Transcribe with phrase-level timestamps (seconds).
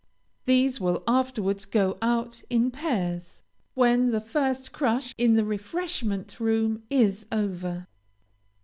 [0.45, 3.43] These will afterwards go out, in pairs,
[3.75, 7.85] when the first crush in the refreshment room is over.